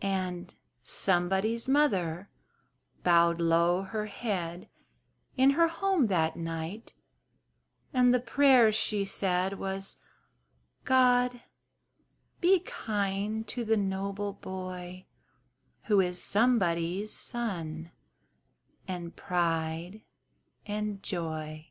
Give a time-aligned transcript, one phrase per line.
[0.00, 2.30] And "somebody's mother"
[3.04, 4.70] bowed low her head
[5.36, 6.94] In her home that night,
[7.92, 9.98] and the prayer she said Was
[10.86, 11.42] "God
[12.40, 15.04] be kind to the noble boy,
[15.88, 17.92] Who is somebody's son,
[18.88, 20.00] and pride
[20.64, 21.68] and joy!"